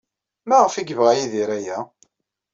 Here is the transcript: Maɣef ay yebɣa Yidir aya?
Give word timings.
Maɣef 0.47 0.73
ay 0.75 0.85
yebɣa 0.87 1.13
Yidir 1.17 1.49
aya? 1.57 1.77